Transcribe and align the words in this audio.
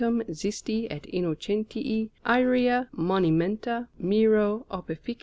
XISTI 0.03 0.87
ET 0.89 1.05
INNOCENTII 1.09 2.09
ÆREA 2.25 2.87
MONIMENTA 2.91 3.87
MIRO 3.99 4.65
OPIFIC. 4.71 5.17